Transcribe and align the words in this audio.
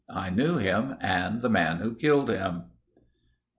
I 0.09 0.31
knew 0.31 0.57
him 0.57 0.95
and 0.99 1.43
the 1.43 1.49
man 1.51 1.77
who 1.77 1.93
killed 1.93 2.27
him." 2.31 2.63